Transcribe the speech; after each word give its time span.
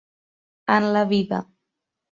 En 0.77 0.89
la 0.97 1.05
vida. 1.15 1.45